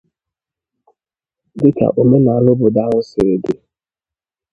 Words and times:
dịka 1.59 1.87
omenala 2.01 2.47
obodo 2.53 2.79
ahụ 2.85 2.99
siri 3.09 3.35
dị. 3.43 3.55